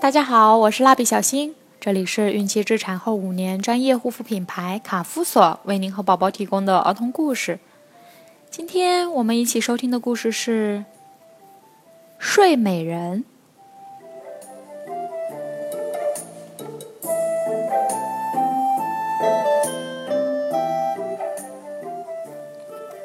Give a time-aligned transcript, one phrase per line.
[0.00, 7.60] 大家好，我是蜡笔小新，这里是孕期至产后五年专业护肤品牌卡夫索为您和宝宝提供的儿童故事。
[8.50, 10.86] 今天我们一起收听的故事是
[12.18, 13.24] 《睡美人》。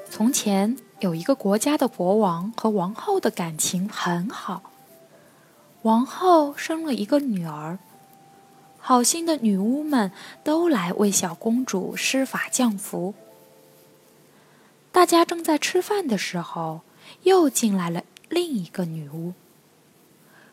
[0.10, 4.62] 从前有一个国家的国王和王后的感情很好。
[5.86, 7.78] 王后生了一个女儿，
[8.80, 10.12] 好心的女巫们
[10.44, 13.14] 都来为小公主施法降服。
[14.92, 16.82] 大家正在吃饭的时候，
[17.22, 19.34] 又进来了另一个女巫，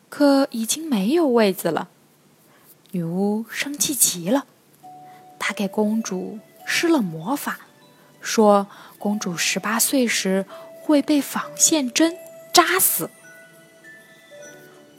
[0.07, 1.89] 可已经没有位子了。
[2.91, 4.45] 女巫生气极了，
[5.39, 7.61] 她给公主施了魔法，
[8.21, 8.67] 说
[8.99, 10.45] 公主十八岁时
[10.83, 12.15] 会被纺线针
[12.53, 13.09] 扎死。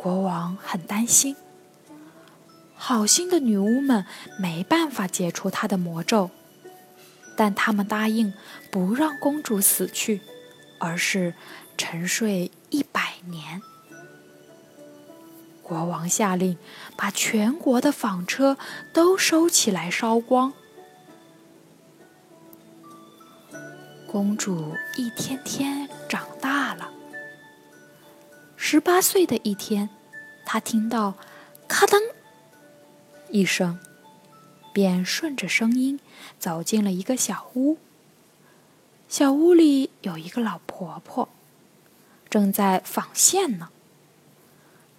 [0.05, 1.35] 国王很担心，
[2.75, 4.05] 好心的女巫们
[4.39, 6.29] 没办法解除她的魔咒，
[7.35, 8.35] 但他们答应
[8.71, 10.21] 不让公主死去，
[10.79, 11.33] 而是
[11.79, 13.63] 沉睡一百年。
[15.63, 16.59] 国王下令
[16.99, 18.59] 把全国的纺车
[18.93, 20.53] 都收起来烧光。
[24.07, 26.64] 公主一天天长大。
[28.75, 29.89] 十八岁的一天，
[30.45, 31.15] 他听到
[31.69, 31.97] “咔噔”
[33.31, 33.79] 一声，
[34.73, 36.01] 便顺着声音
[36.41, 37.79] 走进了一个小屋。
[39.09, 41.29] 小屋里有一个老婆婆，
[42.29, 43.69] 正在纺线呢。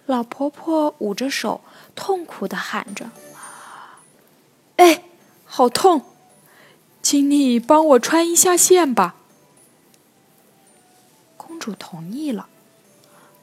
[0.06, 1.60] 老婆婆捂着手，
[1.94, 3.10] 痛苦的喊着
[4.76, 5.02] ：“哎，
[5.44, 6.06] 好痛！
[7.02, 9.16] 请你帮我穿一下线吧。”
[11.36, 12.48] 公主同意了。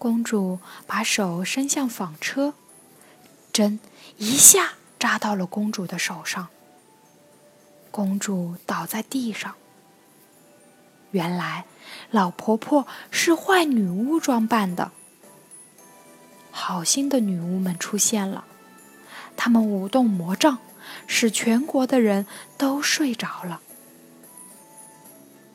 [0.03, 2.55] 公主把手伸向纺车，
[3.53, 3.79] 针
[4.17, 6.49] 一下扎到了公主的手上。
[7.89, 9.55] 公主倒在地上。
[11.11, 11.63] 原来，
[12.11, 14.91] 老婆婆是坏女巫装扮的。
[16.51, 18.43] 好心的女巫们出现了，
[19.37, 20.57] 她们舞动魔杖，
[21.07, 23.61] 使全国的人都睡着了。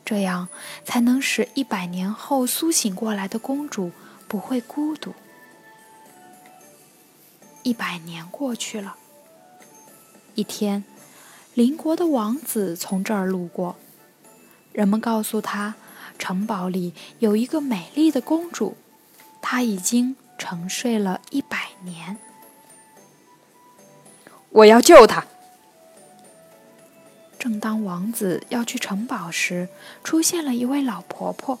[0.03, 0.49] 这样
[0.83, 3.91] 才能使一百年后苏醒过来的公主。
[4.29, 5.13] 不会孤独。
[7.63, 8.95] 一百年过去了，
[10.35, 10.85] 一天，
[11.55, 13.75] 邻国的王子从这儿路过，
[14.71, 15.73] 人们告诉他，
[16.17, 18.77] 城堡里有一个美丽的公主，
[19.41, 22.17] 她已经沉睡了一百年。
[24.51, 25.25] 我要救她。
[27.37, 29.69] 正当王子要去城堡时，
[30.03, 31.59] 出现了一位老婆婆。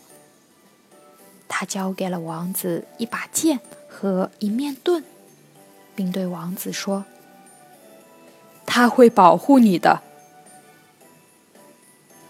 [1.49, 5.03] 他交给了王子一把剑和一面盾，
[5.95, 7.03] 并对王子说
[8.65, 10.01] ：“他会保护你的。”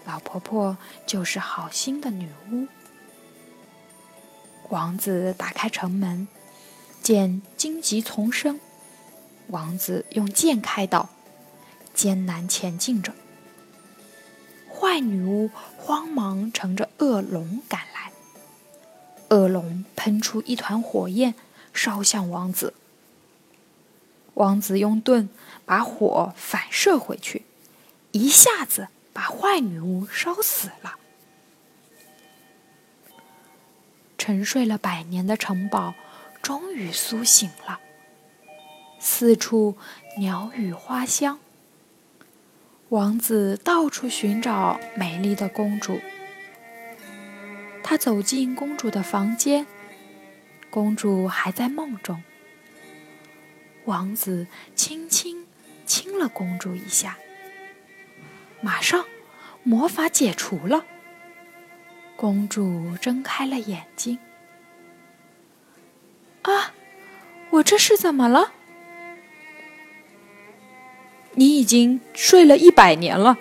[0.04, 0.76] 老婆婆
[1.06, 2.66] 就是好心的女巫。
[4.70, 6.26] 王子打开城门，
[7.02, 8.58] 见荆棘丛生，
[9.48, 11.10] 王子用剑开道，
[11.94, 13.12] 艰难前进着。
[14.72, 17.89] 坏女巫慌忙乘着恶龙赶。
[19.30, 21.34] 恶龙喷出一团火焰，
[21.72, 22.74] 烧向王子。
[24.34, 25.28] 王子用盾
[25.64, 27.42] 把火反射回去，
[28.12, 30.96] 一下子把坏女巫烧死了。
[34.18, 35.94] 沉睡了百年的城堡
[36.42, 37.80] 终于苏醒了，
[38.98, 39.76] 四处
[40.18, 41.38] 鸟语花香。
[42.88, 46.00] 王子到处寻找美丽的公主。
[47.90, 49.66] 他走进公主的房间，
[50.70, 52.22] 公主还在梦中。
[53.84, 54.46] 王子
[54.76, 55.44] 轻轻
[55.86, 57.18] 亲了公主一下，
[58.60, 59.04] 马上
[59.64, 60.86] 魔法解除了。
[62.14, 64.20] 公主睁开了眼睛。
[66.42, 66.72] 啊，
[67.50, 68.52] 我这是怎么了？
[71.32, 73.36] 你已经睡了一百年了，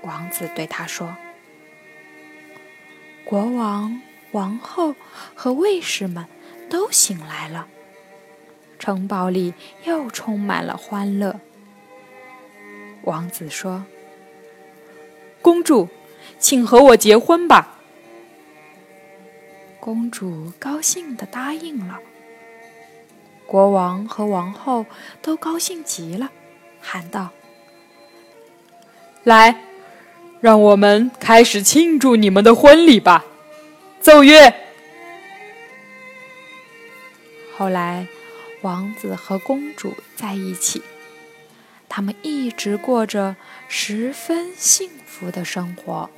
[0.00, 1.14] 王子对她说。
[3.24, 4.00] 国王、
[4.32, 4.94] 王后
[5.34, 6.26] 和卫士们
[6.68, 7.66] 都醒来了，
[8.78, 9.54] 城堡里
[9.84, 11.40] 又充满了欢乐。
[13.02, 13.84] 王子说
[15.40, 15.88] ：“公主，
[16.38, 17.78] 请和我结婚吧。”
[19.80, 21.98] 公主高兴地答应了。
[23.46, 24.86] 国王和王后
[25.20, 26.30] 都高兴极了，
[26.80, 27.30] 喊道
[29.24, 29.60] ：“来！”
[30.44, 33.24] 让我们开始庆祝你们的婚礼吧，
[33.98, 34.52] 奏乐。
[37.56, 38.06] 后来，
[38.60, 40.82] 王子和公主在一起，
[41.88, 43.36] 他们一直过着
[43.68, 46.10] 十分幸福的生活。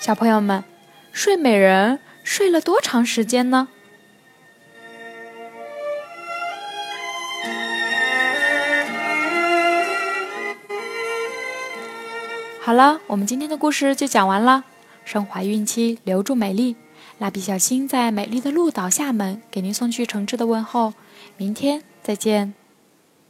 [0.00, 0.64] 小朋友们，
[1.12, 3.68] 睡美人睡了多长时间呢？
[12.66, 14.64] 好了，我们今天的故事就讲完了。
[15.04, 16.74] 身怀孕期，留住美丽。
[17.18, 20.92] 蜡笔小新在美丽的鹿岛厦门给您送去诚挚的问候。
[21.36, 22.54] 明天再见。